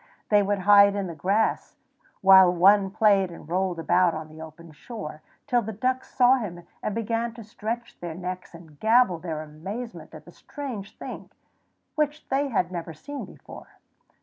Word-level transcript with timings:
They 0.29 0.41
would 0.41 0.57
hide 0.57 0.95
in 0.95 1.05
the 1.05 1.13
grass, 1.13 1.75
while 2.21 2.51
one 2.51 2.89
played 2.89 3.29
and 3.29 3.47
rolled 3.47 3.77
about 3.77 4.15
on 4.15 4.29
the 4.29 4.41
open 4.41 4.71
shore, 4.71 5.21
till 5.45 5.61
the 5.61 5.71
ducks 5.73 6.11
saw 6.11 6.37
him 6.37 6.65
and 6.81 6.95
began 6.95 7.35
to 7.35 7.43
stretch 7.43 7.99
their 7.99 8.15
necks 8.15 8.55
and 8.55 8.79
gabble 8.79 9.19
their 9.19 9.43
amazement 9.43 10.15
at 10.15 10.25
the 10.25 10.31
strange 10.31 10.97
thing, 10.97 11.29
which 11.93 12.27
they 12.29 12.47
had 12.47 12.71
never 12.71 12.95
seen 12.95 13.25
before. 13.25 13.77